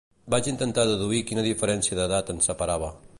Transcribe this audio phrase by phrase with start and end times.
[0.35, 2.95] Vaig intentar deduir quina diferència d'edat ens separava.